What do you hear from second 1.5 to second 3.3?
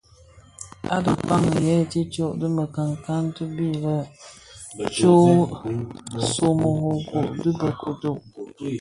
yè tishyō ti mekankan